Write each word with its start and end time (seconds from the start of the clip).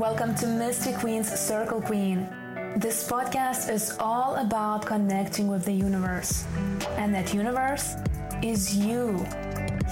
Welcome 0.00 0.34
to 0.36 0.46
Mystic 0.46 0.96
Queen's 0.96 1.28
Circle 1.28 1.82
Queen. 1.82 2.26
This 2.74 3.06
podcast 3.06 3.70
is 3.70 3.98
all 4.00 4.36
about 4.36 4.86
connecting 4.86 5.46
with 5.46 5.66
the 5.66 5.74
universe, 5.74 6.46
and 6.96 7.14
that 7.14 7.34
universe 7.34 7.96
is 8.42 8.74
you. 8.74 9.22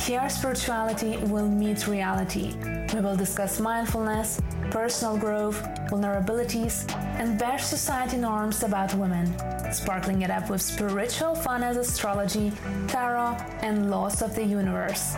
Here, 0.00 0.26
spirituality 0.30 1.18
will 1.24 1.46
meet 1.46 1.86
reality. 1.86 2.54
We 2.94 3.00
will 3.02 3.16
discuss 3.16 3.60
mindfulness, 3.60 4.40
personal 4.70 5.18
growth, 5.18 5.62
vulnerabilities, 5.90 6.90
and 7.20 7.38
best 7.38 7.68
society 7.68 8.16
norms 8.16 8.62
about 8.62 8.94
women, 8.94 9.26
sparkling 9.74 10.22
it 10.22 10.30
up 10.30 10.48
with 10.48 10.62
spiritual 10.62 11.34
fun 11.34 11.62
as 11.62 11.76
astrology, 11.76 12.50
tarot, 12.86 13.36
and 13.60 13.90
laws 13.90 14.22
of 14.22 14.34
the 14.34 14.42
universe. 14.42 15.16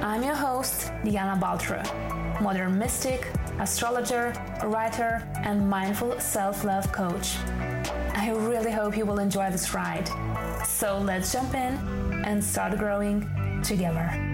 I'm 0.00 0.22
your 0.22 0.36
host, 0.36 0.90
Diana 1.04 1.38
Baltra, 1.38 1.84
modern 2.44 2.78
mystic, 2.78 3.26
astrologer, 3.58 4.34
writer, 4.64 5.26
and 5.44 5.66
mindful 5.66 6.20
self 6.20 6.62
love 6.62 6.92
coach. 6.92 7.38
I 8.14 8.32
really 8.32 8.70
hope 8.70 8.98
you 8.98 9.06
will 9.06 9.18
enjoy 9.18 9.50
this 9.50 9.72
ride. 9.72 10.06
So 10.66 10.98
let's 10.98 11.32
jump 11.32 11.54
in 11.54 11.72
and 12.26 12.44
start 12.44 12.76
growing 12.76 13.26
together. 13.62 14.33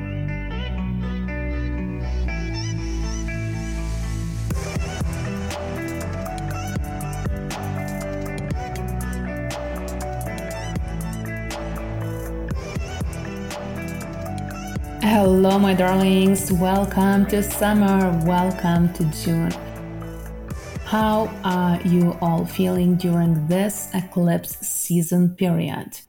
Hello, 15.10 15.58
my 15.58 15.74
darlings. 15.74 16.52
Welcome 16.52 17.26
to 17.30 17.42
summer. 17.42 18.16
Welcome 18.24 18.92
to 18.92 19.04
June. 19.06 19.50
How 20.84 21.26
are 21.42 21.80
you 21.84 22.16
all 22.20 22.46
feeling 22.46 22.94
during 22.94 23.48
this 23.48 23.90
eclipse 23.92 24.56
season 24.64 25.30
period? 25.30 26.02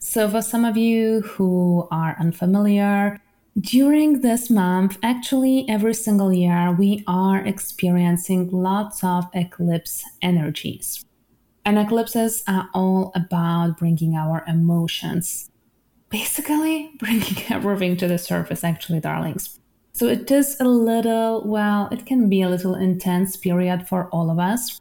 So, 0.00 0.28
for 0.28 0.42
some 0.42 0.64
of 0.64 0.76
you 0.76 1.20
who 1.20 1.86
are 1.92 2.16
unfamiliar, 2.18 3.20
during 3.60 4.22
this 4.22 4.50
month, 4.50 4.98
actually, 5.04 5.64
every 5.68 5.94
single 5.94 6.32
year, 6.32 6.74
we 6.76 7.04
are 7.06 7.46
experiencing 7.46 8.50
lots 8.50 9.04
of 9.04 9.26
eclipse 9.34 10.02
energies. 10.20 11.04
And 11.64 11.78
eclipses 11.78 12.42
are 12.48 12.70
all 12.74 13.12
about 13.14 13.78
bringing 13.78 14.16
our 14.16 14.42
emotions, 14.48 15.48
basically 16.10 16.90
bringing 16.98 17.42
everything 17.50 17.96
to 17.98 18.08
the 18.08 18.18
surface, 18.18 18.64
actually, 18.64 19.00
darlings. 19.00 19.58
So 19.92 20.06
it 20.06 20.30
is 20.30 20.60
a 20.60 20.64
little, 20.64 21.42
well, 21.46 21.88
it 21.90 22.04
can 22.04 22.28
be 22.28 22.42
a 22.42 22.50
little 22.50 22.74
intense 22.74 23.36
period 23.36 23.88
for 23.88 24.08
all 24.10 24.30
of 24.30 24.38
us, 24.38 24.80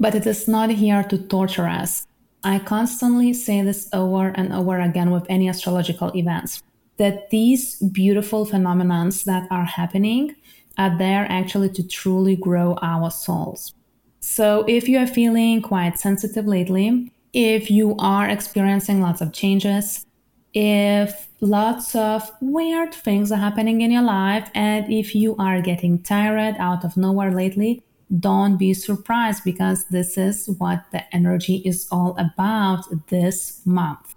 but 0.00 0.14
it 0.14 0.26
is 0.26 0.48
not 0.48 0.70
here 0.70 1.02
to 1.04 1.18
torture 1.18 1.68
us. 1.68 2.06
I 2.42 2.58
constantly 2.58 3.34
say 3.34 3.62
this 3.62 3.88
over 3.92 4.28
and 4.28 4.52
over 4.52 4.80
again 4.80 5.10
with 5.10 5.26
any 5.28 5.48
astrological 5.48 6.14
events 6.16 6.62
that 6.96 7.30
these 7.30 7.76
beautiful 7.76 8.44
phenomena 8.44 9.10
that 9.26 9.48
are 9.50 9.64
happening 9.64 10.34
are 10.78 10.96
there 10.96 11.26
actually 11.28 11.68
to 11.70 11.86
truly 11.86 12.36
grow 12.36 12.76
our 12.82 13.10
souls. 13.10 13.74
So 14.20 14.64
if 14.66 14.88
you 14.88 14.98
are 14.98 15.06
feeling 15.06 15.62
quite 15.62 15.98
sensitive 15.98 16.46
lately, 16.46 17.12
if 17.32 17.70
you 17.70 17.96
are 17.98 18.28
experiencing 18.28 19.00
lots 19.00 19.20
of 19.20 19.32
changes, 19.32 20.06
if 20.54 21.28
lots 21.40 21.94
of 21.94 22.30
weird 22.40 22.94
things 22.94 23.30
are 23.32 23.38
happening 23.38 23.80
in 23.80 23.90
your 23.90 24.02
life, 24.02 24.48
and 24.54 24.90
if 24.90 25.14
you 25.14 25.36
are 25.36 25.60
getting 25.60 26.02
tired 26.02 26.54
out 26.58 26.84
of 26.84 26.96
nowhere 26.96 27.32
lately, 27.32 27.82
don't 28.20 28.56
be 28.56 28.72
surprised 28.72 29.42
because 29.44 29.86
this 29.86 30.16
is 30.16 30.48
what 30.58 30.84
the 30.92 31.02
energy 31.14 31.56
is 31.64 31.88
all 31.90 32.16
about 32.18 32.84
this 33.08 33.60
month. 33.66 34.14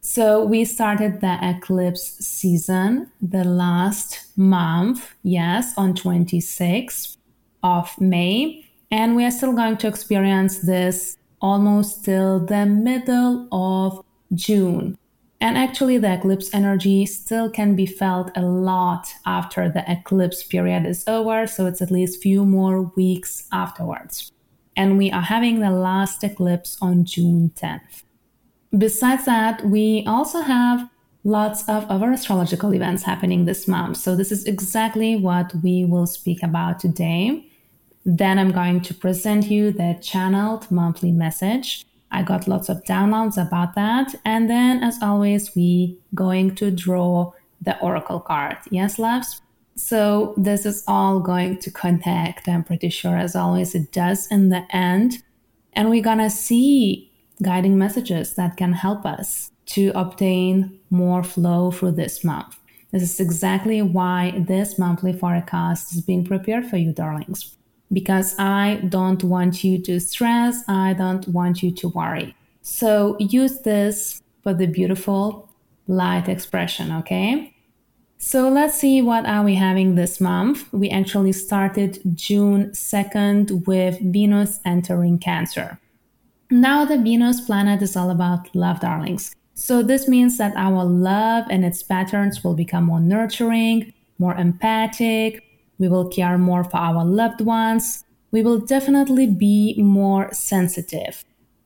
So 0.00 0.44
we 0.44 0.64
started 0.64 1.20
the 1.20 1.38
eclipse 1.42 2.24
season 2.24 3.10
the 3.20 3.44
last 3.44 4.26
month, 4.36 5.14
yes, 5.22 5.74
on 5.76 5.92
26th 5.92 7.18
of 7.62 8.00
May, 8.00 8.64
and 8.90 9.16
we 9.16 9.24
are 9.26 9.30
still 9.30 9.52
going 9.52 9.76
to 9.78 9.88
experience 9.88 10.60
this 10.60 11.18
almost 11.42 12.04
till 12.06 12.40
the 12.40 12.64
middle 12.64 13.48
of 13.52 14.02
June. 14.34 14.96
And 15.40 15.56
actually, 15.56 15.98
the 15.98 16.14
eclipse 16.14 16.52
energy 16.52 17.06
still 17.06 17.48
can 17.48 17.76
be 17.76 17.86
felt 17.86 18.30
a 18.36 18.42
lot 18.42 19.14
after 19.24 19.70
the 19.70 19.84
eclipse 19.90 20.42
period 20.42 20.84
is 20.84 21.06
over. 21.06 21.46
So 21.46 21.66
it's 21.66 21.80
at 21.80 21.92
least 21.92 22.20
few 22.20 22.44
more 22.44 22.82
weeks 22.96 23.46
afterwards. 23.52 24.32
And 24.76 24.98
we 24.98 25.12
are 25.12 25.22
having 25.22 25.60
the 25.60 25.70
last 25.70 26.24
eclipse 26.24 26.76
on 26.80 27.04
June 27.04 27.52
10th. 27.54 28.02
Besides 28.76 29.24
that, 29.26 29.64
we 29.64 30.04
also 30.06 30.40
have 30.40 30.88
lots 31.24 31.68
of 31.68 31.88
other 31.88 32.12
astrological 32.12 32.74
events 32.74 33.02
happening 33.02 33.44
this 33.44 33.68
month. 33.68 33.96
So 33.96 34.16
this 34.16 34.32
is 34.32 34.44
exactly 34.44 35.16
what 35.16 35.52
we 35.62 35.84
will 35.84 36.06
speak 36.06 36.42
about 36.42 36.80
today. 36.80 37.44
Then 38.04 38.38
I'm 38.38 38.52
going 38.52 38.80
to 38.82 38.94
present 38.94 39.50
you 39.50 39.70
the 39.70 39.98
channeled 40.00 40.70
monthly 40.70 41.12
message 41.12 41.84
I 42.10 42.22
got 42.22 42.48
lots 42.48 42.68
of 42.68 42.82
downloads 42.84 43.36
about 43.36 43.74
that. 43.74 44.14
And 44.24 44.48
then, 44.48 44.82
as 44.82 44.98
always, 45.02 45.54
we 45.54 45.98
going 46.14 46.54
to 46.56 46.70
draw 46.70 47.32
the 47.60 47.78
oracle 47.80 48.20
card. 48.20 48.56
Yes, 48.70 48.98
loves? 48.98 49.40
So 49.74 50.34
this 50.36 50.66
is 50.66 50.82
all 50.88 51.20
going 51.20 51.58
to 51.58 51.70
connect. 51.70 52.48
I'm 52.48 52.64
pretty 52.64 52.88
sure, 52.88 53.16
as 53.16 53.36
always, 53.36 53.74
it 53.74 53.92
does 53.92 54.26
in 54.28 54.48
the 54.48 54.64
end. 54.70 55.22
And 55.72 55.90
we're 55.90 56.02
gonna 56.02 56.30
see 56.30 57.12
guiding 57.42 57.78
messages 57.78 58.34
that 58.34 58.56
can 58.56 58.72
help 58.72 59.06
us 59.06 59.52
to 59.66 59.92
obtain 59.94 60.80
more 60.90 61.22
flow 61.22 61.70
through 61.70 61.92
this 61.92 62.24
month. 62.24 62.56
This 62.90 63.02
is 63.02 63.20
exactly 63.20 63.82
why 63.82 64.42
this 64.48 64.78
monthly 64.78 65.12
forecast 65.12 65.94
is 65.94 66.00
being 66.00 66.24
prepared 66.24 66.66
for 66.66 66.78
you, 66.78 66.92
darlings 66.92 67.54
because 67.92 68.38
I 68.38 68.80
don't 68.88 69.22
want 69.24 69.64
you 69.64 69.80
to 69.82 70.00
stress, 70.00 70.62
I 70.68 70.92
don't 70.94 71.26
want 71.28 71.62
you 71.62 71.70
to 71.72 71.88
worry. 71.88 72.34
So 72.62 73.16
use 73.18 73.60
this 73.60 74.22
for 74.42 74.52
the 74.52 74.66
beautiful 74.66 75.48
light 75.86 76.28
expression, 76.28 76.92
okay? 76.92 77.54
So 78.18 78.48
let's 78.48 78.78
see 78.78 79.00
what 79.00 79.26
are 79.26 79.44
we 79.44 79.54
having 79.54 79.94
this 79.94 80.20
month. 80.20 80.70
We 80.72 80.90
actually 80.90 81.32
started 81.32 82.00
June 82.14 82.70
2nd 82.70 83.66
with 83.66 83.98
Venus 84.00 84.60
entering 84.64 85.18
Cancer. 85.18 85.78
Now 86.50 86.84
the 86.84 86.98
Venus 86.98 87.40
planet 87.40 87.80
is 87.80 87.96
all 87.96 88.10
about 88.10 88.54
love, 88.54 88.80
darlings. 88.80 89.34
So 89.54 89.82
this 89.82 90.08
means 90.08 90.36
that 90.38 90.52
our 90.56 90.84
love 90.84 91.44
and 91.50 91.64
its 91.64 91.82
patterns 91.82 92.42
will 92.42 92.54
become 92.54 92.84
more 92.84 93.00
nurturing, 93.00 93.92
more 94.18 94.34
empathic, 94.34 95.42
we 95.78 95.88
will 95.88 96.08
care 96.08 96.38
more 96.38 96.64
for 96.64 96.76
our 96.76 97.04
loved 97.04 97.40
ones. 97.40 98.04
We 98.30 98.42
will 98.42 98.58
definitely 98.58 99.26
be 99.26 99.74
more 99.80 100.32
sensitive, 100.32 101.24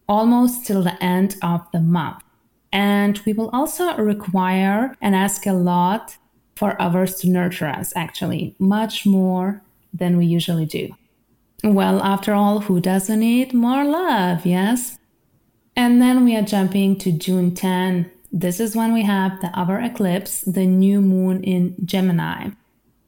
almost 0.08 0.66
till 0.66 0.82
the 0.82 1.02
end 1.02 1.36
of 1.42 1.66
the 1.72 1.80
month. 1.80 2.22
And 2.72 3.20
we 3.26 3.32
will 3.32 3.50
also 3.50 3.96
require 3.96 4.96
and 5.00 5.14
ask 5.14 5.46
a 5.46 5.52
lot 5.52 6.16
for 6.54 6.80
others 6.80 7.16
to 7.16 7.28
nurture 7.28 7.66
us, 7.66 7.92
actually, 7.96 8.54
much 8.58 9.04
more 9.04 9.62
than 9.92 10.16
we 10.16 10.26
usually 10.26 10.66
do. 10.66 10.94
Well, 11.64 12.02
after 12.02 12.34
all, 12.34 12.60
who 12.60 12.80
doesn't 12.80 13.20
need 13.20 13.52
more 13.52 13.84
love, 13.84 14.46
yes? 14.46 14.98
And 15.76 16.00
then 16.00 16.24
we 16.24 16.36
are 16.36 16.42
jumping 16.42 16.96
to 16.98 17.12
June 17.12 17.54
10. 17.54 18.10
This 18.30 18.60
is 18.60 18.74
when 18.74 18.92
we 18.92 19.02
have 19.02 19.40
the 19.40 19.48
other 19.58 19.78
eclipse, 19.78 20.40
the 20.40 20.66
new 20.66 21.00
moon 21.00 21.42
in 21.44 21.74
Gemini. 21.84 22.50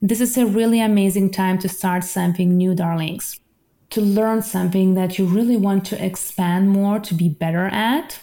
This 0.07 0.21
is 0.21 0.37
a 0.37 0.45
really 0.45 0.83
amazing 0.83 1.31
time 1.31 1.59
to 1.61 1.67
start 1.67 2.05
something 2.05 2.59
new, 2.59 2.75
darlings. 2.75 3.41
To 3.89 4.03
learn 4.03 4.43
something 4.43 4.93
that 4.93 5.19
you 5.19 5.25
really 5.25 5.57
want 5.57 5.87
to 5.87 6.05
expand 6.05 6.69
more 6.69 7.01
to 7.01 7.15
be 7.15 7.31
better 7.31 7.69
at. 7.69 8.21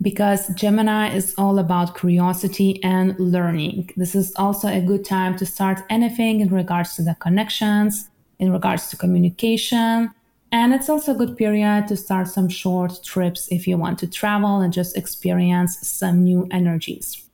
Because 0.00 0.48
Gemini 0.54 1.14
is 1.14 1.34
all 1.36 1.58
about 1.58 1.94
curiosity 1.94 2.82
and 2.82 3.20
learning. 3.20 3.90
This 3.98 4.14
is 4.14 4.32
also 4.36 4.68
a 4.68 4.80
good 4.80 5.04
time 5.04 5.36
to 5.36 5.44
start 5.44 5.80
anything 5.90 6.40
in 6.40 6.48
regards 6.48 6.96
to 6.96 7.02
the 7.02 7.16
connections, 7.16 8.08
in 8.38 8.50
regards 8.50 8.88
to 8.88 8.96
communication. 8.96 10.10
And 10.50 10.72
it's 10.72 10.88
also 10.88 11.12
a 11.12 11.18
good 11.18 11.36
period 11.36 11.86
to 11.88 11.98
start 11.98 12.28
some 12.28 12.48
short 12.48 13.04
trips 13.04 13.46
if 13.50 13.66
you 13.66 13.76
want 13.76 13.98
to 13.98 14.06
travel 14.06 14.62
and 14.62 14.72
just 14.72 14.96
experience 14.96 15.86
some 15.86 16.24
new 16.24 16.48
energies. 16.50 17.29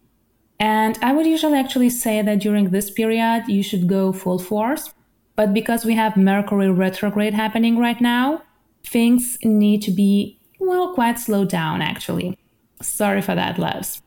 And 0.59 0.99
I 1.03 1.13
would 1.13 1.27
usually 1.27 1.59
actually 1.59 1.91
say 1.91 2.23
that 2.23 2.41
during 2.41 2.71
this 2.71 2.91
period, 2.91 3.45
you 3.47 3.63
should 3.63 3.87
go 3.89 4.13
full 4.13 4.39
force. 4.39 4.93
But 5.35 5.53
because 5.53 5.85
we 5.85 5.95
have 5.95 6.17
Mercury 6.17 6.71
retrograde 6.71 7.35
happening 7.35 7.79
right 7.79 8.01
now, 8.01 8.43
things 8.85 9.37
need 9.45 9.83
to 9.83 9.91
be, 9.91 10.41
well, 10.59 10.95
quite 10.95 11.19
slowed 11.19 11.51
down 11.51 11.83
actually. 11.83 12.39
Sorry 12.81 13.21
for 13.21 13.35
that, 13.35 13.59
loves. 13.59 14.01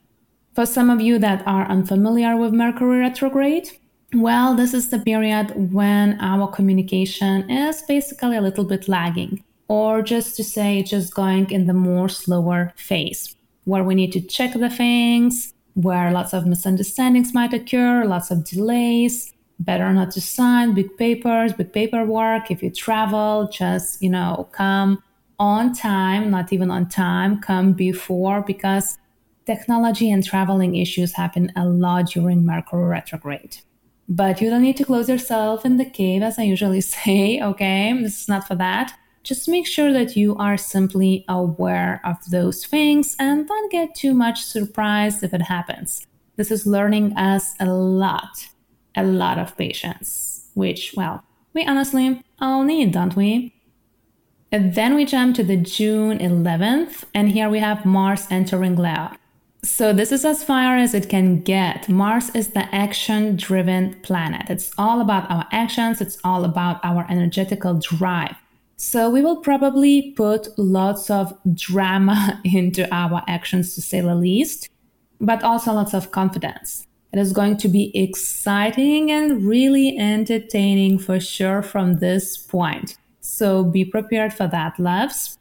For 0.55 0.65
some 0.65 0.89
of 0.89 1.01
you 1.01 1.19
that 1.19 1.43
are 1.45 1.69
unfamiliar 1.69 2.35
with 2.35 2.53
Mercury 2.53 2.99
retrograde, 2.99 3.69
Well, 4.13 4.55
this 4.55 4.73
is 4.73 4.89
the 4.89 4.97
period 4.97 5.71
when 5.71 6.19
our 6.19 6.47
communication 6.47 7.47
is 7.49 7.83
basically 7.83 8.37
a 8.37 8.41
little 8.41 8.63
bit 8.63 8.87
lagging, 8.87 9.43
or 9.67 10.01
just 10.01 10.35
to 10.37 10.43
say, 10.43 10.81
just 10.81 11.13
going 11.13 11.51
in 11.51 11.67
the 11.67 11.75
more 11.75 12.09
slower 12.09 12.73
phase, 12.75 13.35
where 13.65 13.83
we 13.83 13.93
need 13.93 14.11
to 14.13 14.21
check 14.21 14.53
the 14.53 14.69
things, 14.69 15.53
where 15.81 16.11
lots 16.11 16.33
of 16.33 16.45
misunderstandings 16.45 17.33
might 17.33 17.53
occur, 17.53 18.05
lots 18.05 18.31
of 18.31 18.43
delays. 18.43 19.33
Better 19.59 19.91
not 19.91 20.11
to 20.11 20.21
sign 20.21 20.73
big 20.73 20.97
papers, 20.97 21.53
big 21.53 21.73
paperwork. 21.73 22.49
If 22.49 22.63
you 22.63 22.69
travel, 22.69 23.49
just, 23.51 24.01
you 24.01 24.09
know, 24.09 24.47
come 24.51 25.03
on 25.37 25.73
time, 25.73 26.29
not 26.31 26.51
even 26.53 26.71
on 26.71 26.87
time, 26.87 27.41
come 27.41 27.73
before 27.73 28.41
because 28.41 28.97
technology 29.45 30.11
and 30.11 30.23
traveling 30.23 30.75
issues 30.75 31.13
happen 31.13 31.51
a 31.55 31.65
lot 31.65 32.07
during 32.07 32.45
Mercury 32.45 32.85
retrograde. 32.85 33.57
But 34.07 34.41
you 34.41 34.49
don't 34.49 34.61
need 34.61 34.77
to 34.77 34.85
close 34.85 35.07
yourself 35.07 35.65
in 35.65 35.77
the 35.77 35.85
cave, 35.85 36.23
as 36.23 36.39
I 36.39 36.43
usually 36.43 36.81
say, 36.95 37.41
okay? 37.41 37.97
This 38.01 38.21
is 38.21 38.27
not 38.27 38.47
for 38.47 38.55
that. 38.55 38.93
Just 39.29 39.47
make 39.47 39.67
sure 39.67 39.93
that 39.93 40.15
you 40.17 40.35
are 40.37 40.57
simply 40.57 41.23
aware 41.29 42.01
of 42.03 42.15
those 42.31 42.65
things 42.65 43.15
and 43.19 43.47
don't 43.47 43.71
get 43.71 43.93
too 43.93 44.15
much 44.15 44.41
surprised 44.41 45.23
if 45.23 45.35
it 45.35 45.43
happens. 45.43 46.07
This 46.35 46.49
is 46.49 46.65
learning 46.65 47.15
us 47.15 47.53
a 47.59 47.67
lot, 47.67 48.47
a 48.95 49.03
lot 49.03 49.37
of 49.37 49.55
patience, 49.55 50.47
which, 50.55 50.95
well, 50.97 51.23
we 51.53 51.63
honestly 51.63 52.23
all 52.39 52.63
need, 52.63 52.91
don't 52.91 53.15
we? 53.15 53.53
And 54.51 54.73
then 54.73 54.95
we 54.95 55.05
jump 55.05 55.35
to 55.35 55.43
the 55.43 55.57
June 55.57 56.17
11th, 56.17 57.03
and 57.13 57.29
here 57.29 57.49
we 57.49 57.59
have 57.59 57.85
Mars 57.85 58.25
entering 58.31 58.77
Leo. 58.77 59.11
So, 59.61 59.93
this 59.93 60.11
is 60.11 60.25
as 60.25 60.43
far 60.43 60.75
as 60.75 60.95
it 60.95 61.07
can 61.07 61.41
get. 61.41 61.87
Mars 61.87 62.31
is 62.33 62.47
the 62.47 62.73
action 62.73 63.35
driven 63.35 63.93
planet. 64.01 64.49
It's 64.49 64.71
all 64.75 65.01
about 65.01 65.29
our 65.29 65.45
actions, 65.51 66.01
it's 66.01 66.17
all 66.23 66.45
about 66.45 66.79
our 66.83 67.05
energetical 67.11 67.75
drive. 67.75 68.35
So 68.81 69.09
we 69.09 69.21
will 69.21 69.35
probably 69.35 70.13
put 70.13 70.57
lots 70.57 71.09
of 71.09 71.37
drama 71.53 72.39
into 72.45 72.87
our 72.95 73.21
actions 73.27 73.75
to 73.75 73.81
say 73.81 73.99
the 73.99 74.15
least, 74.15 74.69
but 75.19 75.43
also 75.43 75.73
lots 75.73 75.93
of 75.93 76.11
confidence. 76.11 76.87
It 77.11 77.19
is 77.19 77.33
going 77.33 77.57
to 77.57 77.67
be 77.67 77.91
exciting 77.93 79.11
and 79.11 79.43
really 79.43 79.97
entertaining 79.97 80.97
for 80.97 81.19
sure 81.19 81.61
from 81.61 81.97
this 81.97 82.37
point. 82.37 82.95
So 83.19 83.65
be 83.65 83.83
prepared 83.83 84.31
for 84.31 84.47
that, 84.47 84.79
loves. 84.79 85.37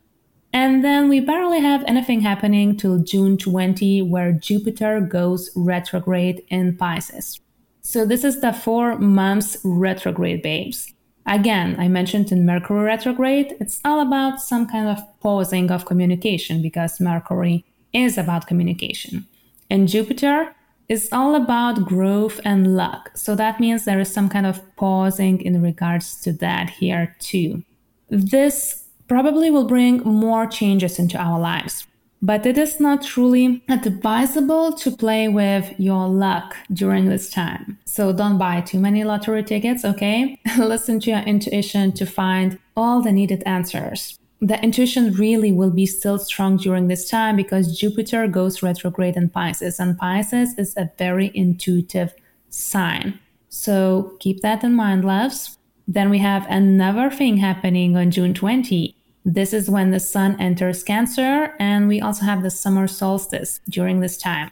And 0.53 0.85
then 0.85 1.09
we 1.09 1.21
barely 1.21 1.61
have 1.61 1.85
anything 1.87 2.23
happening 2.23 2.77
till 2.77 2.99
June 2.99 3.39
20, 3.39 4.03
where 4.03 4.33
Jupiter 4.33 5.01
goes 5.01 5.49
retrograde 5.55 6.43
in 6.49 6.77
Pisces. 6.77 7.39
So 7.83 8.05
this 8.05 8.25
is 8.25 8.41
the 8.41 8.53
four 8.53 8.99
months 8.99 9.59
retrograde, 9.63 10.43
babes. 10.43 10.93
Again, 11.29 11.77
I 11.79 11.89
mentioned 11.89 12.33
in 12.33 12.47
Mercury 12.47 12.85
retrograde, 12.85 13.55
it's 13.61 13.81
all 13.85 14.01
about 14.01 14.41
some 14.41 14.67
kind 14.67 14.89
of 14.89 15.05
pausing 15.21 15.71
of 15.71 15.85
communication 15.85 16.63
because 16.63 17.01
Mercury 17.01 17.67
is 17.93 18.17
about 18.17 18.47
communication. 18.47 19.27
And 19.69 19.89
Jupiter 19.89 20.55
is 20.89 21.11
all 21.13 21.35
about 21.35 21.85
growth 21.85 22.41
and 22.47 22.75
luck. 22.75 23.11
So 23.15 23.35
that 23.35 23.61
means 23.61 23.85
there 23.85 24.01
is 24.01 24.11
some 24.11 24.31
kind 24.31 24.47
of 24.47 24.63
pausing 24.77 25.43
in 25.43 25.61
regards 25.61 26.19
to 26.23 26.33
that 26.35 26.71
here 26.71 27.15
too. 27.19 27.63
This 28.09 28.87
probably 29.07 29.51
will 29.51 29.67
bring 29.67 29.99
more 29.99 30.47
changes 30.47 30.99
into 30.99 31.19
our 31.19 31.39
lives 31.39 31.87
but 32.21 32.45
it 32.47 32.59
is 32.59 32.81
not 32.81 33.03
truly 33.03 33.63
advisable 33.69 34.73
to 34.73 34.91
play 34.91 35.29
with 35.29 35.73
your 35.79 36.09
luck 36.09 36.57
during 36.73 37.09
this 37.09 37.31
time. 37.31 37.79
So 37.85 38.13
don't 38.13 38.39
buy 38.39 38.61
too 38.61 38.81
many 38.81 39.05
lottery 39.05 39.45
tickets, 39.45 39.85
okay? 39.85 40.39
Listen 40.59 41.01
to 41.01 41.11
your 41.11 41.21
intuition 41.21 41.93
to 41.93 42.07
find 42.07 42.59
all 42.77 43.03
the 43.03 43.13
needed 43.13 43.43
answers. 43.47 44.19
The 44.41 44.63
intuition 44.63 45.13
really 45.15 45.51
will 45.51 45.71
be 45.71 45.87
still 45.87 46.19
strong 46.19 46.59
during 46.59 46.87
this 46.87 47.09
time 47.09 47.35
because 47.35 47.77
Jupiter 47.77 48.29
goes 48.29 48.63
retrograde 48.63 49.17
in 49.17 49.31
Pisces, 49.31 49.81
and 49.81 49.99
Pisces 49.99 50.57
is 50.57 50.77
a 50.77 50.91
very 50.97 51.33
intuitive 51.35 52.15
sign. 52.49 53.19
So 53.49 54.17
keep 54.21 54.41
that 54.43 54.63
in 54.63 54.75
mind, 54.75 55.05
loves. 55.05 55.59
Then 55.89 56.11
we 56.11 56.19
have 56.19 56.47
another 56.49 57.11
thing 57.11 57.39
happening 57.39 57.97
on 57.97 58.11
June 58.11 58.35
20. 58.35 58.95
This 59.31 59.53
is 59.53 59.69
when 59.69 59.91
the 59.91 60.01
sun 60.01 60.41
enters 60.41 60.83
Cancer, 60.83 61.55
and 61.59 61.87
we 61.87 62.01
also 62.01 62.25
have 62.25 62.43
the 62.43 62.51
summer 62.51 62.87
solstice 62.87 63.61
during 63.69 64.01
this 64.01 64.17
time. 64.17 64.51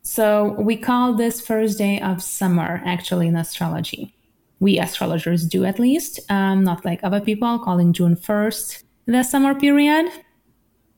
So 0.00 0.52
we 0.58 0.74
call 0.74 1.12
this 1.12 1.42
first 1.42 1.76
day 1.76 2.00
of 2.00 2.22
summer 2.22 2.80
actually 2.86 3.28
in 3.28 3.36
astrology. 3.36 4.14
We 4.58 4.78
astrologers 4.78 5.46
do 5.46 5.66
at 5.66 5.78
least, 5.78 6.18
um, 6.30 6.64
not 6.64 6.82
like 6.82 7.00
other 7.02 7.20
people 7.20 7.58
calling 7.58 7.92
June 7.92 8.16
1st 8.16 8.84
the 9.04 9.22
summer 9.22 9.54
period. 9.54 10.10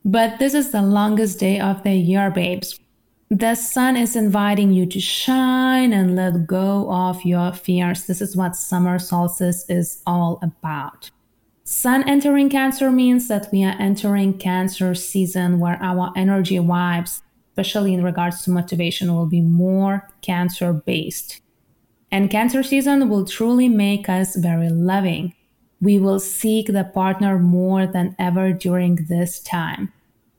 But 0.05 0.39
this 0.39 0.55
is 0.55 0.71
the 0.71 0.83
longest 0.83 1.41
day 1.41 1.59
of 1.59 1.83
the 1.83 1.95
year, 1.95 2.31
babes. 2.31 2.79
The 3.31 3.57
sun 3.57 3.97
is 3.97 4.15
inviting 4.15 4.73
you 4.73 4.87
to 4.87 5.01
shine 5.01 5.93
and 5.93 6.15
let 6.15 6.47
go 6.47 6.89
of 6.93 7.25
your 7.25 7.53
fears. 7.53 8.07
This 8.07 8.23
is 8.23 8.37
what 8.37 8.55
summer 8.55 9.01
solstice 9.01 9.69
is 9.69 10.03
all 10.07 10.39
about. 10.41 11.11
Sun 11.71 12.09
entering 12.09 12.49
Cancer 12.49 12.91
means 12.91 13.29
that 13.29 13.53
we 13.53 13.63
are 13.63 13.77
entering 13.79 14.39
Cancer 14.39 14.95
season 14.95 15.61
where 15.61 15.79
our 15.83 16.11
energy 16.17 16.57
vibes, 16.57 17.21
especially 17.51 17.93
in 17.93 18.03
regards 18.03 18.41
to 18.43 18.51
motivation, 18.51 19.15
will 19.15 19.27
be 19.27 19.43
more 19.43 20.09
Cancer 20.23 20.73
based. 20.73 21.43
And 22.11 22.31
Cancer 22.31 22.63
season 22.63 23.11
will 23.11 23.27
truly 23.27 23.69
make 23.69 24.09
us 24.09 24.35
very 24.35 24.71
loving. 24.71 25.35
We 25.79 25.99
will 25.99 26.21
seek 26.21 26.69
the 26.69 26.85
partner 26.85 27.39
more 27.39 27.87
than 27.87 28.17
ever 28.19 28.51
during 28.55 29.05
this 29.11 29.39
time. 29.39 29.93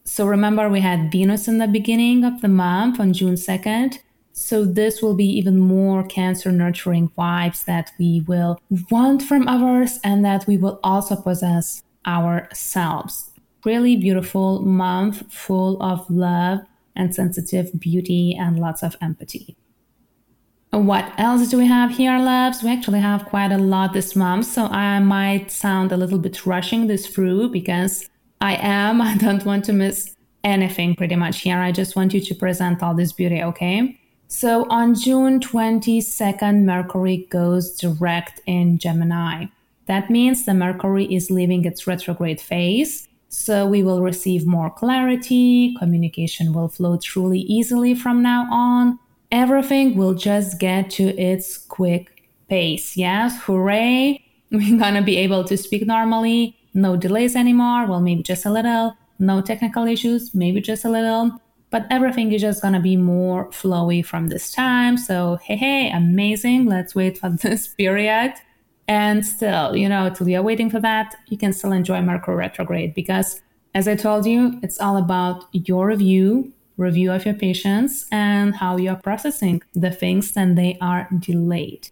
So 0.06 0.26
remember, 0.26 0.68
we 0.68 0.80
had 0.82 1.12
Venus 1.12 1.48
in 1.48 1.60
the 1.60 1.68
beginning 1.68 2.24
of 2.24 2.42
the 2.42 2.48
month 2.48 3.00
on 3.00 3.14
June 3.14 3.36
2nd. 3.36 4.00
So 4.34 4.66
this 4.66 5.02
will 5.02 5.16
be 5.16 5.26
even 5.26 5.60
more 5.60 6.04
cancer 6.04 6.52
nurturing 6.52 7.10
vibes 7.18 7.66
that 7.66 7.92
we 8.00 8.24
will 8.28 8.62
want 8.90 9.22
from 9.22 9.48
others 9.48 10.00
and 10.04 10.24
that 10.24 10.48
we 10.48 10.58
will 10.58 10.80
also 10.84 11.16
possess 11.16 11.84
ourselves. 12.06 13.32
Really 13.66 13.98
beautiful 13.98 14.62
month 14.62 15.32
full 15.32 15.82
of 15.84 16.10
love 16.10 16.60
and 16.96 17.14
sensitive 17.14 17.80
beauty 17.80 18.36
and 18.40 18.60
lots 18.60 18.84
of 18.84 18.96
empathy. 19.02 19.56
What 20.72 21.12
else 21.18 21.50
do 21.50 21.58
we 21.58 21.66
have 21.66 21.90
here, 21.90 22.20
loves? 22.20 22.62
We 22.62 22.72
actually 22.72 23.00
have 23.00 23.26
quite 23.26 23.52
a 23.52 23.58
lot 23.58 23.94
this 23.94 24.16
month, 24.16 24.46
so 24.46 24.66
I 24.66 25.00
might 25.00 25.50
sound 25.50 25.92
a 25.92 25.98
little 25.98 26.20
bit 26.20 26.46
rushing 26.46 26.86
this 26.86 27.08
through 27.08 27.50
because 27.50 28.08
I 28.40 28.56
am. 28.56 29.02
I 29.12 29.18
don't 29.18 29.46
want 29.46 29.66
to 29.66 29.74
miss 29.74 30.16
anything 30.44 30.96
pretty 30.96 31.16
much 31.16 31.42
here. 31.42 31.58
I 31.58 31.72
just 31.72 31.96
want 31.96 32.14
you 32.14 32.22
to 32.22 32.36
present 32.36 32.84
all 32.84 32.94
this 32.94 33.12
beauty, 33.12 33.42
okay? 33.42 33.99
So 34.32 34.68
on 34.70 34.94
June 34.94 35.40
22nd, 35.40 36.64
Mercury 36.64 37.28
goes 37.32 37.76
direct 37.76 38.42
in 38.46 38.78
Gemini. 38.78 39.48
That 39.88 40.12
means 40.12 40.46
the 40.46 40.54
Mercury 40.54 41.12
is 41.12 41.32
leaving 41.32 41.66
its 41.66 41.88
retrograde 41.88 42.40
phase. 42.40 43.08
So 43.30 43.66
we 43.66 43.82
will 43.82 44.04
receive 44.04 44.46
more 44.46 44.70
clarity, 44.70 45.76
communication 45.80 46.54
will 46.54 46.68
flow 46.68 46.98
truly 46.98 47.40
easily 47.40 47.96
from 47.96 48.22
now 48.22 48.48
on. 48.52 49.00
Everything 49.32 49.98
will 49.98 50.14
just 50.14 50.60
get 50.60 50.92
to 50.92 51.06
its 51.20 51.58
quick 51.58 52.30
pace. 52.50 52.96
Yes, 52.96 53.36
hooray! 53.42 54.24
We're 54.52 54.78
gonna 54.78 55.02
be 55.02 55.18
able 55.18 55.44
to 55.46 55.58
speak 55.58 55.88
normally, 55.88 56.56
no 56.76 56.96
delays 56.96 57.36
anymore, 57.36 57.88
well, 57.88 58.00
maybe 58.00 58.22
just 58.22 58.46
a 58.46 58.52
little, 58.52 58.96
no 59.18 59.42
technical 59.42 59.88
issues, 59.88 60.36
maybe 60.36 60.62
just 60.62 60.86
a 60.86 60.90
little 60.90 61.40
but 61.70 61.86
everything 61.90 62.32
is 62.32 62.42
just 62.42 62.62
gonna 62.62 62.80
be 62.80 62.98
more 62.98 63.48
flowy 63.50 64.04
from 64.04 64.28
this 64.28 64.52
time. 64.52 64.98
So 64.98 65.38
hey, 65.44 65.56
hey, 65.56 65.92
amazing. 65.92 66.66
Let's 66.66 66.96
wait 66.96 67.18
for 67.18 67.30
this 67.42 67.68
period. 67.68 68.34
And 68.88 69.24
still, 69.24 69.76
you 69.76 69.88
know, 69.88 70.10
till 70.10 70.28
you're 70.28 70.42
waiting 70.42 70.70
for 70.70 70.80
that, 70.80 71.16
you 71.28 71.38
can 71.38 71.54
still 71.54 71.72
enjoy 71.72 72.02
Mercury 72.02 72.36
retrograde 72.36 72.96
because 72.96 73.40
as 73.76 73.88
I 73.88 73.96
told 73.96 74.26
you, 74.26 74.60
it's 74.64 74.80
all 74.80 74.98
about 74.98 75.46
your 75.52 75.88
review, 75.88 76.52
review 76.78 77.12
of 77.12 77.24
your 77.24 77.36
patients 77.36 78.08
and 78.12 78.56
how 78.56 78.78
you're 78.78 78.96
processing 78.96 79.62
the 79.74 79.92
things 79.92 80.34
when 80.34 80.56
they 80.56 80.78
are 80.82 81.08
delayed. 81.20 81.90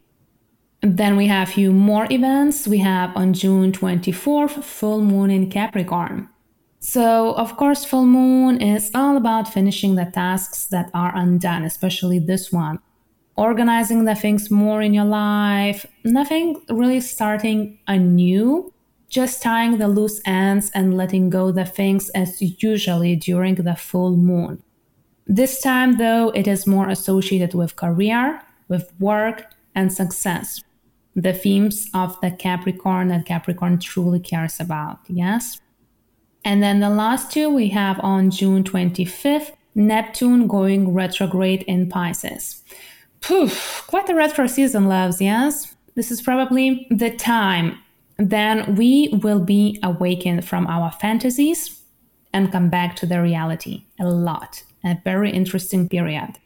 then 0.82 1.18
we 1.18 1.28
have 1.28 1.50
few 1.50 1.72
more 1.74 2.08
events. 2.12 2.68
We 2.68 2.78
have 2.80 3.16
on 3.18 3.34
June 3.34 3.72
24th, 3.72 4.64
full 4.64 5.02
moon 5.02 5.32
in 5.32 5.50
Capricorn. 5.50 6.30
So, 6.80 7.34
of 7.34 7.58
course, 7.58 7.84
full 7.84 8.06
moon 8.06 8.62
is 8.62 8.92
all 8.94 9.18
about 9.18 9.52
finishing 9.52 9.96
the 9.96 10.06
tasks 10.06 10.66
that 10.66 10.90
are 10.94 11.16
undone, 11.16 11.64
especially 11.64 12.20
this 12.20 12.52
one. 12.52 12.80
Organizing 13.36 14.06
the 14.06 14.16
things 14.16 14.50
more 14.50 14.82
in 14.82 14.94
your 14.94 15.06
life, 15.06 15.86
nothing 16.04 16.62
really 16.70 17.02
starting 17.02 17.80
anew, 17.88 18.74
just 19.10 19.42
tying 19.42 19.78
the 19.78 19.88
loose 19.88 20.22
ends 20.26 20.72
and 20.74 20.98
letting 20.98 21.30
go 21.30 21.52
the 21.52 21.66
things 21.66 22.10
as 22.10 22.42
usually 22.42 23.16
during 23.16 23.56
the 23.56 23.76
full 23.76 24.16
moon. 24.16 24.62
This 25.26 25.62
time, 25.62 25.98
though, 25.98 26.30
it 26.30 26.48
is 26.48 26.66
more 26.66 26.90
associated 26.90 27.54
with 27.54 27.76
career, 27.76 28.42
with 28.70 28.92
work, 29.00 29.46
and 29.76 29.92
success. 29.92 30.64
The 31.16 31.34
themes 31.34 31.90
of 31.94 32.20
the 32.22 32.32
Capricorn 32.32 33.10
that 33.10 33.26
Capricorn 33.26 33.80
truly 33.80 34.20
cares 34.20 34.60
about. 34.60 35.00
Yes. 35.08 35.60
And 36.48 36.64
then 36.64 36.80
the 36.80 36.90
last 36.90 37.30
two 37.30 37.50
we 37.50 37.68
have 37.72 38.00
on 38.00 38.32
June 38.32 38.64
25th 38.64 39.52
Neptune 39.76 40.48
going 40.48 40.94
retrograde 40.94 41.64
in 41.64 41.90
Pisces. 41.90 42.64
Poof, 43.20 43.84
quite 43.88 44.08
a 44.08 44.16
retro 44.16 44.48
season, 44.48 44.88
loves, 44.88 45.20
yes? 45.20 45.76
This 45.96 46.10
is 46.10 46.22
probably 46.22 46.88
the 46.90 47.12
time 47.12 47.78
then 48.18 48.76
we 48.76 49.10
will 49.22 49.42
be 49.42 49.78
awakened 49.84 50.46
from 50.46 50.66
our 50.68 50.90
fantasies 50.90 51.82
and 52.32 52.52
come 52.52 52.70
back 52.70 52.96
to 52.96 53.06
the 53.06 53.22
reality 53.22 53.84
a 54.00 54.08
lot. 54.08 54.64
A 54.86 54.98
very 55.04 55.30
interesting 55.30 55.90
period. 55.90 56.40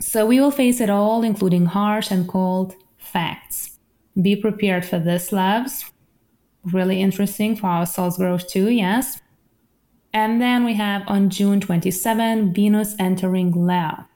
So 0.00 0.24
we 0.26 0.40
will 0.40 0.50
face 0.50 0.80
it 0.80 0.88
all, 0.88 1.22
including 1.22 1.66
harsh 1.66 2.10
and 2.10 2.26
cold 2.26 2.74
facts. 2.96 3.78
Be 4.20 4.34
prepared 4.34 4.86
for 4.86 4.98
this, 4.98 5.30
loves. 5.30 5.84
Really 6.64 7.02
interesting 7.02 7.54
for 7.54 7.66
our 7.66 7.86
soul's 7.86 8.16
growth, 8.16 8.48
too, 8.48 8.70
yes? 8.70 9.21
And 10.14 10.40
then 10.40 10.64
we 10.64 10.74
have 10.74 11.02
on 11.06 11.30
June 11.30 11.60
27, 11.60 12.52
Venus 12.52 12.94
entering 12.98 13.66
Leo. 13.66 14.06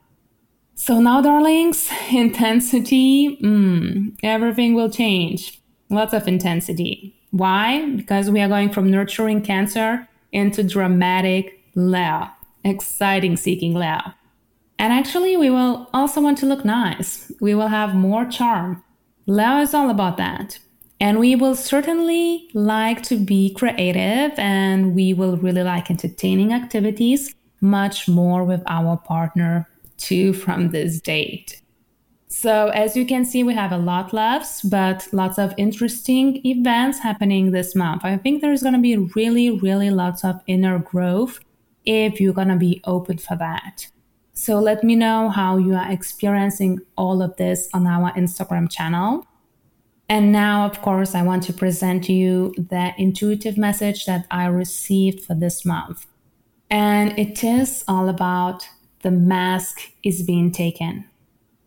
So 0.74 1.00
now, 1.00 1.22
darlings, 1.22 1.90
intensity, 2.12 3.38
mm, 3.42 4.14
everything 4.22 4.74
will 4.74 4.90
change. 4.90 5.60
Lots 5.88 6.12
of 6.12 6.28
intensity. 6.28 7.14
Why? 7.30 7.86
Because 7.96 8.30
we 8.30 8.40
are 8.40 8.48
going 8.48 8.70
from 8.70 8.90
nurturing 8.90 9.40
Cancer 9.40 10.06
into 10.32 10.62
dramatic 10.62 11.62
Leo, 11.74 12.28
exciting 12.64 13.36
seeking 13.36 13.74
Leo. 13.74 14.00
And 14.78 14.92
actually, 14.92 15.36
we 15.36 15.48
will 15.48 15.88
also 15.94 16.20
want 16.20 16.36
to 16.38 16.46
look 16.46 16.64
nice. 16.64 17.32
We 17.40 17.54
will 17.54 17.68
have 17.68 17.94
more 17.94 18.26
charm. 18.26 18.84
Leo 19.26 19.60
is 19.60 19.72
all 19.72 19.88
about 19.88 20.18
that. 20.18 20.58
And 21.00 21.18
we 21.18 21.36
will 21.36 21.54
certainly 21.54 22.48
like 22.54 23.02
to 23.04 23.18
be 23.18 23.52
creative 23.52 24.32
and 24.38 24.94
we 24.94 25.12
will 25.12 25.36
really 25.36 25.62
like 25.62 25.90
entertaining 25.90 26.52
activities 26.52 27.34
much 27.60 28.08
more 28.08 28.44
with 28.44 28.62
our 28.66 28.96
partner 28.96 29.68
too 29.98 30.32
from 30.32 30.70
this 30.70 31.00
date. 31.00 31.60
So, 32.28 32.68
as 32.68 32.96
you 32.96 33.06
can 33.06 33.24
see, 33.24 33.42
we 33.44 33.54
have 33.54 33.72
a 33.72 33.78
lot 33.78 34.12
left, 34.12 34.68
but 34.68 35.08
lots 35.12 35.38
of 35.38 35.54
interesting 35.56 36.44
events 36.44 36.98
happening 36.98 37.50
this 37.50 37.74
month. 37.74 38.04
I 38.04 38.16
think 38.18 38.42
there's 38.42 38.62
going 38.62 38.74
to 38.74 38.80
be 38.80 38.96
really, 39.14 39.50
really 39.50 39.90
lots 39.90 40.24
of 40.24 40.40
inner 40.46 40.78
growth 40.78 41.40
if 41.86 42.20
you're 42.20 42.34
going 42.34 42.48
to 42.48 42.56
be 42.56 42.82
open 42.84 43.18
for 43.18 43.36
that. 43.36 43.88
So, 44.34 44.58
let 44.58 44.84
me 44.84 44.96
know 44.96 45.30
how 45.30 45.56
you 45.56 45.74
are 45.74 45.90
experiencing 45.90 46.80
all 46.98 47.22
of 47.22 47.36
this 47.36 47.70
on 47.72 47.86
our 47.86 48.12
Instagram 48.12 48.70
channel. 48.70 49.26
And 50.08 50.30
now, 50.30 50.66
of 50.66 50.82
course, 50.82 51.14
I 51.14 51.22
want 51.22 51.42
to 51.44 51.52
present 51.52 52.08
you 52.08 52.54
the 52.56 52.92
intuitive 52.96 53.58
message 53.58 54.06
that 54.06 54.26
I 54.30 54.46
received 54.46 55.24
for 55.24 55.34
this 55.34 55.64
month. 55.64 56.06
And 56.70 57.18
it 57.18 57.42
is 57.42 57.84
all 57.88 58.08
about 58.08 58.68
the 59.02 59.10
mask 59.10 59.92
is 60.02 60.22
being 60.22 60.52
taken. 60.52 61.04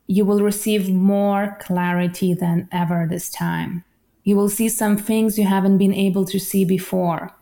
You 0.07 0.25
will 0.25 0.41
receive 0.41 0.89
more 0.89 1.57
clarity 1.61 2.33
than 2.33 2.67
ever 2.71 3.07
this 3.09 3.29
time. 3.29 3.83
You 4.23 4.35
will 4.35 4.49
see 4.49 4.69
some 4.69 4.97
things 4.97 5.37
you 5.37 5.45
haven't 5.45 5.77
been 5.77 5.93
able 5.93 6.25
to 6.25 6.39
see 6.39 6.65
before. 6.65 7.35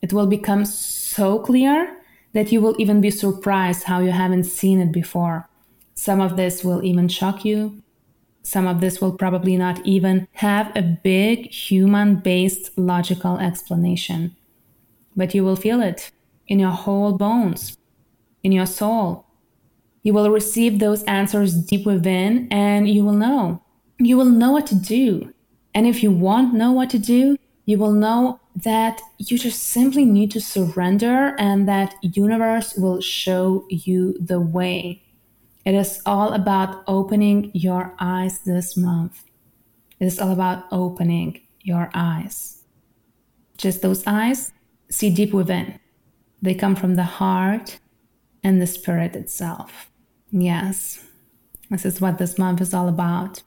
It 0.00 0.12
will 0.12 0.26
become 0.26 0.64
so 0.64 1.38
clear 1.38 1.96
that 2.32 2.50
you 2.50 2.60
will 2.60 2.74
even 2.78 3.00
be 3.00 3.10
surprised 3.10 3.84
how 3.84 4.00
you 4.00 4.10
haven't 4.10 4.44
seen 4.44 4.80
it 4.80 4.92
before. 4.92 5.48
Some 5.94 6.20
of 6.20 6.36
this 6.36 6.64
will 6.64 6.82
even 6.82 7.08
shock 7.08 7.44
you, 7.44 7.82
some 8.42 8.66
of 8.66 8.80
this 8.80 9.00
will 9.00 9.12
probably 9.12 9.56
not 9.56 9.84
even 9.86 10.26
have 10.32 10.72
a 10.76 10.82
big 10.82 11.50
human 11.50 12.16
based 12.16 12.76
logical 12.76 13.38
explanation. 13.38 14.36
But 15.16 15.34
you 15.34 15.44
will 15.44 15.56
feel 15.56 15.80
it 15.80 16.10
in 16.48 16.58
your 16.58 16.70
whole 16.70 17.12
bones, 17.12 17.76
in 18.42 18.52
your 18.52 18.66
soul. 18.66 19.26
You 20.02 20.12
will 20.12 20.30
receive 20.30 20.78
those 20.78 21.04
answers 21.04 21.54
deep 21.54 21.86
within 21.86 22.48
and 22.50 22.88
you 22.88 23.04
will 23.04 23.12
know. 23.12 23.62
You 23.98 24.16
will 24.16 24.24
know 24.24 24.52
what 24.52 24.66
to 24.68 24.74
do. 24.74 25.32
And 25.74 25.86
if 25.86 26.02
you 26.02 26.10
won't 26.10 26.54
know 26.54 26.72
what 26.72 26.90
to 26.90 26.98
do, 26.98 27.36
you 27.64 27.78
will 27.78 27.92
know 27.92 28.40
that 28.56 29.00
you 29.18 29.38
just 29.38 29.62
simply 29.62 30.04
need 30.04 30.30
to 30.32 30.40
surrender 30.40 31.36
and 31.38 31.68
that 31.68 31.94
universe 32.02 32.74
will 32.74 33.00
show 33.00 33.64
you 33.70 34.16
the 34.18 34.40
way. 34.40 35.01
It 35.64 35.74
is 35.74 36.02
all 36.04 36.32
about 36.32 36.82
opening 36.86 37.50
your 37.54 37.94
eyes 38.00 38.40
this 38.40 38.76
month. 38.76 39.24
It 40.00 40.06
is 40.06 40.18
all 40.18 40.32
about 40.32 40.64
opening 40.72 41.40
your 41.60 41.90
eyes. 41.94 42.64
Just 43.56 43.82
those 43.82 44.02
eyes 44.06 44.52
see 44.90 45.10
deep 45.10 45.32
within. 45.32 45.78
They 46.40 46.54
come 46.54 46.74
from 46.74 46.96
the 46.96 47.04
heart 47.04 47.78
and 48.42 48.60
the 48.60 48.66
spirit 48.66 49.14
itself. 49.14 49.90
Yes, 50.32 51.04
this 51.70 51.84
is 51.84 52.00
what 52.00 52.18
this 52.18 52.38
month 52.38 52.60
is 52.60 52.74
all 52.74 52.88
about. 52.88 53.42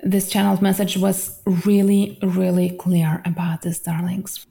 This 0.00 0.28
channel's 0.28 0.60
message 0.60 0.96
was 0.96 1.40
really, 1.46 2.18
really 2.22 2.70
clear 2.70 3.22
about 3.24 3.62
this, 3.62 3.78
darlings. 3.78 4.46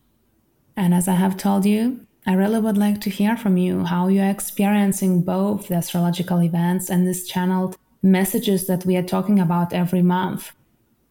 And 0.77 0.93
as 0.93 1.07
I 1.07 1.15
have 1.15 1.35
told 1.35 1.65
you, 1.65 2.07
I 2.25 2.33
really 2.33 2.59
would 2.59 2.77
like 2.77 3.01
to 3.01 3.09
hear 3.09 3.35
from 3.35 3.57
you 3.57 3.83
how 3.83 4.07
you're 4.07 4.29
experiencing 4.29 5.21
both 5.21 5.67
the 5.67 5.75
astrological 5.75 6.41
events 6.41 6.89
and 6.89 7.05
these 7.05 7.27
channeled 7.27 7.77
messages 8.01 8.65
that 8.67 8.85
we 8.85 8.95
are 8.95 9.03
talking 9.03 9.39
about 9.39 9.73
every 9.73 10.01
month. 10.01 10.53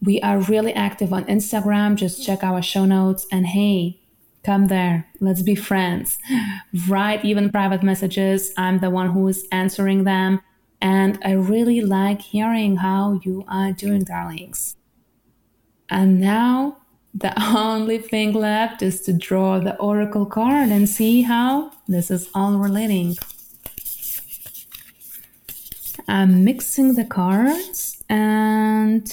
We 0.00 0.20
are 0.22 0.38
really 0.38 0.72
active 0.72 1.12
on 1.12 1.24
Instagram. 1.24 1.96
Just 1.96 2.24
check 2.24 2.42
our 2.42 2.62
show 2.62 2.86
notes 2.86 3.26
and 3.30 3.46
hey, 3.46 4.00
come 4.42 4.68
there. 4.68 5.06
Let's 5.20 5.42
be 5.42 5.54
friends. 5.54 6.18
Write 6.88 7.24
even 7.24 7.50
private 7.50 7.82
messages. 7.82 8.52
I'm 8.56 8.78
the 8.78 8.90
one 8.90 9.10
who 9.10 9.28
is 9.28 9.46
answering 9.52 10.04
them. 10.04 10.40
And 10.80 11.18
I 11.24 11.32
really 11.32 11.80
like 11.80 12.22
hearing 12.22 12.76
how 12.76 13.20
you 13.22 13.44
are 13.48 13.70
doing, 13.72 14.02
darlings. 14.02 14.76
And 15.88 16.20
now 16.20 16.81
the 17.14 17.32
only 17.56 17.98
thing 17.98 18.32
left 18.32 18.82
is 18.82 19.00
to 19.02 19.12
draw 19.12 19.58
the 19.58 19.76
oracle 19.76 20.26
card 20.26 20.70
and 20.70 20.88
see 20.88 21.22
how 21.22 21.70
this 21.86 22.10
is 22.10 22.28
all 22.34 22.58
relating. 22.58 23.16
I'm 26.08 26.44
mixing 26.44 26.94
the 26.94 27.04
cards 27.04 28.02
and 28.08 29.06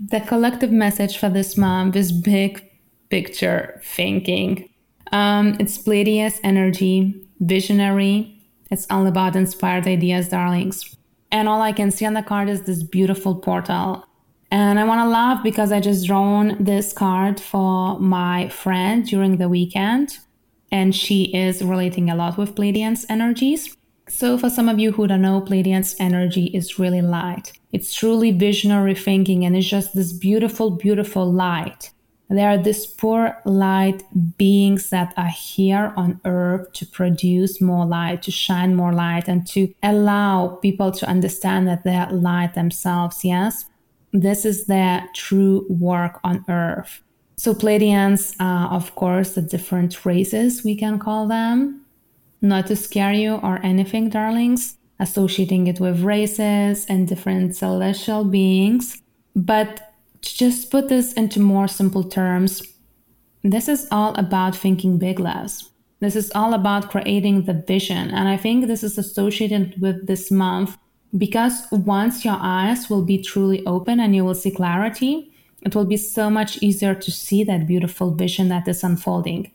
the 0.00 0.20
collective 0.20 0.72
message 0.72 1.18
for 1.18 1.28
this 1.28 1.56
month 1.56 1.96
is 1.96 2.12
big 2.12 2.64
picture 3.10 3.80
thinking. 3.84 4.68
Um, 5.12 5.56
it's 5.60 5.78
Pleiades 5.78 6.40
energy, 6.42 7.14
visionary. 7.40 8.34
It's 8.70 8.86
all 8.90 9.06
about 9.06 9.36
inspired 9.36 9.86
ideas, 9.86 10.28
darlings. 10.28 10.96
And 11.30 11.48
all 11.48 11.60
I 11.60 11.72
can 11.72 11.90
see 11.90 12.06
on 12.06 12.14
the 12.14 12.22
card 12.22 12.48
is 12.48 12.62
this 12.62 12.82
beautiful 12.82 13.34
portal 13.34 14.07
and 14.50 14.78
I 14.78 14.84
want 14.84 15.00
to 15.00 15.08
laugh 15.08 15.42
because 15.42 15.72
I 15.72 15.80
just 15.80 16.06
drawn 16.06 16.56
this 16.62 16.92
card 16.92 17.38
for 17.38 17.98
my 18.00 18.48
friend 18.48 19.06
during 19.06 19.36
the 19.36 19.48
weekend. 19.48 20.18
And 20.70 20.94
she 20.94 21.24
is 21.34 21.62
relating 21.62 22.10
a 22.10 22.14
lot 22.14 22.36
with 22.36 22.54
Pleiadian 22.54 23.04
energies. 23.08 23.74
So, 24.08 24.38
for 24.38 24.48
some 24.48 24.68
of 24.68 24.78
you 24.78 24.92
who 24.92 25.06
don't 25.06 25.22
know, 25.22 25.40
Pleiadian 25.40 25.94
energy 25.98 26.46
is 26.46 26.78
really 26.78 27.02
light. 27.02 27.52
It's 27.72 27.94
truly 27.94 28.30
visionary 28.32 28.94
thinking, 28.94 29.44
and 29.44 29.56
it's 29.56 29.66
just 29.66 29.94
this 29.94 30.12
beautiful, 30.12 30.70
beautiful 30.70 31.30
light. 31.30 31.90
They 32.30 32.44
are 32.44 32.58
these 32.58 32.86
poor 32.86 33.38
light 33.46 34.02
beings 34.36 34.90
that 34.90 35.14
are 35.16 35.30
here 35.30 35.94
on 35.96 36.20
earth 36.26 36.72
to 36.74 36.86
produce 36.86 37.60
more 37.60 37.86
light, 37.86 38.22
to 38.22 38.30
shine 38.30 38.74
more 38.74 38.92
light, 38.92 39.28
and 39.28 39.46
to 39.48 39.74
allow 39.82 40.58
people 40.60 40.90
to 40.92 41.08
understand 41.08 41.66
that 41.68 41.84
they 41.84 41.96
are 41.96 42.12
light 42.12 42.54
themselves. 42.54 43.24
Yes 43.24 43.64
this 44.12 44.44
is 44.44 44.66
their 44.66 45.08
true 45.14 45.66
work 45.68 46.20
on 46.24 46.44
earth. 46.48 47.02
So 47.36 47.54
Pleiadians 47.54 48.34
are, 48.40 48.68
of 48.70 48.94
course, 48.94 49.34
the 49.34 49.42
different 49.42 50.04
races, 50.04 50.64
we 50.64 50.74
can 50.74 50.98
call 50.98 51.28
them. 51.28 51.84
Not 52.40 52.66
to 52.68 52.76
scare 52.76 53.12
you 53.12 53.34
or 53.34 53.60
anything, 53.64 54.10
darlings, 54.10 54.76
associating 55.00 55.66
it 55.66 55.80
with 55.80 56.02
races 56.02 56.86
and 56.86 57.06
different 57.06 57.56
celestial 57.56 58.24
beings. 58.24 59.00
But 59.34 59.94
to 60.22 60.36
just 60.36 60.70
put 60.70 60.88
this 60.88 61.12
into 61.12 61.40
more 61.40 61.68
simple 61.68 62.04
terms, 62.04 62.62
this 63.42 63.68
is 63.68 63.86
all 63.90 64.14
about 64.14 64.56
thinking 64.56 64.98
big 64.98 65.20
less. 65.20 65.70
This 66.00 66.16
is 66.16 66.30
all 66.34 66.54
about 66.54 66.90
creating 66.90 67.44
the 67.44 67.54
vision. 67.54 68.10
And 68.10 68.28
I 68.28 68.36
think 68.36 68.66
this 68.66 68.84
is 68.84 68.98
associated 68.98 69.80
with 69.80 70.06
this 70.06 70.30
month 70.30 70.76
because 71.16 71.66
once 71.70 72.24
your 72.24 72.36
eyes 72.38 72.90
will 72.90 73.02
be 73.02 73.22
truly 73.22 73.64
open 73.66 74.00
and 74.00 74.14
you 74.14 74.24
will 74.24 74.34
see 74.34 74.50
clarity, 74.50 75.32
it 75.62 75.74
will 75.74 75.84
be 75.84 75.96
so 75.96 76.28
much 76.30 76.62
easier 76.62 76.94
to 76.94 77.10
see 77.10 77.44
that 77.44 77.66
beautiful 77.66 78.14
vision 78.14 78.48
that 78.48 78.68
is 78.68 78.84
unfolding. 78.84 79.50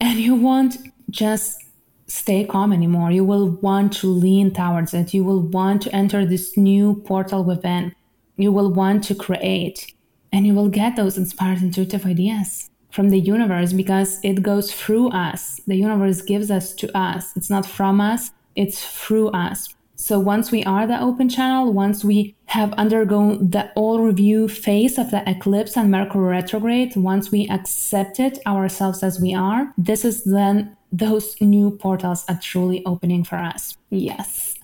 And 0.00 0.18
you 0.18 0.34
won't 0.34 0.76
just 1.10 1.64
stay 2.06 2.44
calm 2.44 2.72
anymore. 2.72 3.10
You 3.10 3.24
will 3.24 3.50
want 3.50 3.92
to 3.94 4.06
lean 4.08 4.52
towards 4.52 4.94
it. 4.94 5.14
You 5.14 5.24
will 5.24 5.40
want 5.40 5.82
to 5.82 5.94
enter 5.94 6.24
this 6.24 6.56
new 6.56 7.02
portal 7.06 7.44
within. 7.44 7.94
You 8.36 8.52
will 8.52 8.72
want 8.72 9.04
to 9.04 9.14
create 9.14 9.92
and 10.32 10.46
you 10.46 10.54
will 10.54 10.68
get 10.68 10.96
those 10.96 11.18
inspired 11.18 11.62
intuitive 11.62 12.06
ideas 12.06 12.70
from 12.90 13.10
the 13.10 13.18
universe 13.18 13.72
because 13.72 14.20
it 14.22 14.42
goes 14.42 14.72
through 14.72 15.10
us. 15.10 15.60
The 15.66 15.76
universe 15.76 16.22
gives 16.22 16.50
us 16.50 16.74
to 16.76 16.96
us. 16.96 17.36
It's 17.36 17.50
not 17.50 17.66
from 17.66 18.00
us, 18.00 18.30
it's 18.54 18.84
through 18.84 19.28
us. 19.28 19.74
So 20.00 20.20
once 20.20 20.52
we 20.52 20.62
are 20.62 20.86
the 20.86 21.00
open 21.00 21.28
channel, 21.28 21.72
once 21.72 22.04
we 22.04 22.36
have 22.46 22.72
undergone 22.74 23.50
the 23.50 23.70
all 23.74 24.00
review 24.00 24.48
phase 24.48 24.96
of 24.96 25.10
the 25.10 25.28
eclipse 25.28 25.76
and 25.76 25.90
Mercury 25.90 26.28
retrograde, 26.28 26.94
once 26.94 27.32
we 27.32 27.48
accepted 27.48 28.38
ourselves 28.46 29.02
as 29.02 29.20
we 29.20 29.34
are, 29.34 29.74
this 29.76 30.04
is 30.04 30.22
then 30.22 30.76
those 30.92 31.38
new 31.40 31.72
portals 31.72 32.24
are 32.28 32.38
truly 32.40 32.82
opening 32.86 33.24
for 33.24 33.36
us. 33.36 33.76
Yes. 33.90 34.54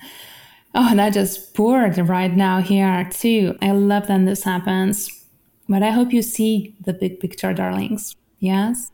Oh, 0.73 0.95
that 0.95 1.13
just 1.13 1.53
poured 1.53 1.99
right 1.99 2.33
now 2.33 2.61
here 2.61 3.09
too. 3.11 3.59
I 3.61 3.73
love 3.73 4.07
that 4.07 4.25
this 4.25 4.45
happens. 4.45 5.11
But 5.69 5.83
I 5.83 5.91
hope 5.91 6.13
you 6.13 6.23
see 6.23 6.77
the 6.81 6.93
big 6.93 7.19
picture, 7.19 7.53
darlings. 7.53 8.15
Yes? 8.39 8.93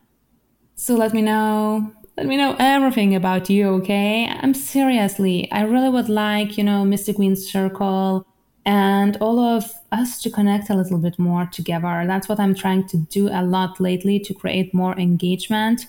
So 0.75 0.95
let 0.95 1.13
me 1.13 1.21
know. 1.21 1.93
Let 2.21 2.27
me 2.27 2.37
know 2.37 2.55
everything 2.59 3.15
about 3.15 3.49
you, 3.49 3.67
okay? 3.77 4.27
I'm 4.27 4.53
seriously, 4.53 5.51
I 5.51 5.63
really 5.63 5.89
would 5.89 6.07
like, 6.07 6.55
you 6.55 6.63
know, 6.63 6.85
Mystic 6.85 7.15
Queen 7.15 7.35
Circle 7.35 8.27
and 8.63 9.17
all 9.17 9.39
of 9.39 9.73
us 9.91 10.21
to 10.21 10.29
connect 10.29 10.69
a 10.69 10.75
little 10.75 10.99
bit 10.99 11.17
more 11.17 11.47
together. 11.47 12.03
That's 12.05 12.29
what 12.29 12.39
I'm 12.39 12.53
trying 12.53 12.85
to 12.89 12.97
do 12.97 13.27
a 13.29 13.41
lot 13.41 13.79
lately 13.79 14.19
to 14.19 14.35
create 14.35 14.71
more 14.71 14.95
engagement 14.99 15.87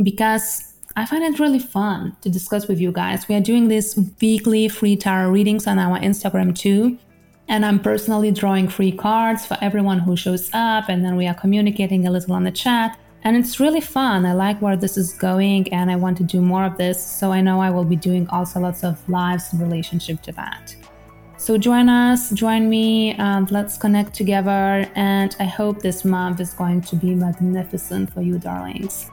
because 0.00 0.72
I 0.94 1.04
find 1.04 1.24
it 1.24 1.40
really 1.40 1.58
fun 1.58 2.16
to 2.20 2.30
discuss 2.30 2.68
with 2.68 2.78
you 2.78 2.92
guys. 2.92 3.26
We 3.26 3.34
are 3.34 3.40
doing 3.40 3.66
these 3.66 3.98
weekly 4.22 4.68
free 4.68 4.94
tarot 4.94 5.30
readings 5.30 5.66
on 5.66 5.80
our 5.80 5.98
Instagram 5.98 6.56
too. 6.56 6.96
And 7.48 7.66
I'm 7.66 7.80
personally 7.80 8.30
drawing 8.30 8.68
free 8.68 8.92
cards 8.92 9.44
for 9.44 9.56
everyone 9.60 9.98
who 9.98 10.16
shows 10.16 10.48
up, 10.52 10.88
and 10.88 11.04
then 11.04 11.16
we 11.16 11.26
are 11.26 11.34
communicating 11.34 12.06
a 12.06 12.12
little 12.12 12.34
on 12.34 12.44
the 12.44 12.52
chat. 12.52 12.96
And 13.24 13.36
it's 13.36 13.58
really 13.58 13.80
fun. 13.80 14.24
I 14.24 14.34
like 14.34 14.62
where 14.62 14.76
this 14.76 14.96
is 14.96 15.12
going, 15.14 15.72
and 15.72 15.90
I 15.90 15.96
want 15.96 16.16
to 16.18 16.24
do 16.24 16.40
more 16.40 16.64
of 16.64 16.76
this. 16.76 17.04
So 17.04 17.32
I 17.32 17.40
know 17.40 17.60
I 17.60 17.70
will 17.70 17.84
be 17.84 17.96
doing 17.96 18.28
also 18.28 18.60
lots 18.60 18.84
of 18.84 18.96
lives 19.08 19.52
in 19.52 19.58
relationship 19.58 20.22
to 20.22 20.32
that. 20.32 20.76
So 21.38 21.58
join 21.58 21.88
us, 21.88 22.30
join 22.30 22.68
me, 22.68 23.12
and 23.12 23.50
let's 23.50 23.76
connect 23.76 24.14
together. 24.14 24.88
And 24.94 25.36
I 25.38 25.44
hope 25.44 25.80
this 25.80 26.04
month 26.04 26.40
is 26.40 26.54
going 26.54 26.80
to 26.82 26.96
be 26.96 27.14
magnificent 27.14 28.12
for 28.12 28.22
you, 28.22 28.38
darlings. 28.38 29.10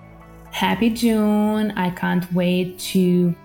Happy 0.51 0.89
June! 0.89 1.71
I 1.71 1.89
can't 1.89 2.31
wait 2.33 2.77
to 2.93 3.35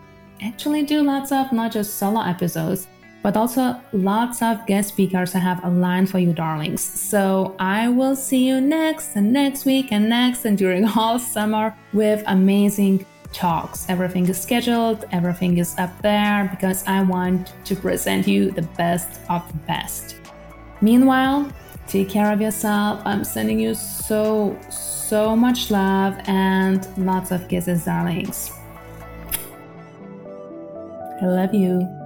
actually 0.43 0.83
do 0.83 1.03
lots 1.03 1.33
of 1.33 1.51
not 1.53 1.73
just 1.73 1.95
solo 1.95 2.21
episodes 2.21 2.87
but 3.23 3.37
also 3.37 3.81
lots 3.93 4.43
of 4.43 4.65
guest 4.67 4.91
speakers 4.91 5.35
I 5.35 5.39
have 5.39 5.65
aligned 5.65 6.11
for 6.11 6.19
you, 6.19 6.33
darlings. 6.33 6.83
So 6.83 7.55
I 7.59 7.89
will 7.89 8.17
see 8.17 8.47
you 8.47 8.61
next 8.61 9.17
and 9.17 9.33
next 9.33 9.65
week 9.65 9.93
and 9.93 10.09
next 10.09 10.45
and 10.45 10.57
during 10.57 10.85
all 10.97 11.19
summer 11.19 11.77
with 11.93 12.23
amazing 12.27 13.05
talks. 13.33 13.89
Everything 13.89 14.27
is 14.29 14.41
scheduled, 14.41 15.05
everything 15.13 15.59
is 15.59 15.77
up 15.79 15.91
there 16.03 16.49
because 16.51 16.87
I 16.87 17.03
want 17.03 17.53
to 17.65 17.77
present 17.77 18.27
you 18.27 18.51
the 18.51 18.63
best 18.63 19.21
of 19.29 19.47
the 19.49 19.59
best. 19.67 20.17
Meanwhile, 20.81 21.53
take 21.87 22.09
care 22.09 22.33
of 22.33 22.41
yourself. 22.41 23.01
I'm 23.05 23.25
sending 23.25 23.59
you 23.59 23.75
so, 23.75 24.59
so 24.71 25.35
much 25.35 25.71
love 25.71 26.17
and 26.27 26.87
lots 26.97 27.31
of 27.33 27.49
kisses, 27.49 27.85
darlings. 27.85 28.53
I 31.21 31.27
love 31.27 31.53
you. 31.53 31.98